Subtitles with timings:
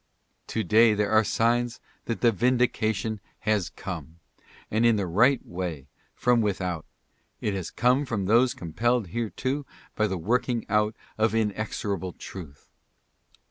[0.47, 4.17] To day there are signs that the vindication has come,
[4.71, 5.85] and in the right way—
[6.15, 6.85] from without.
[7.39, 9.63] It has come from those compelled thereto
[9.95, 12.67] by the working out of inexorable truth.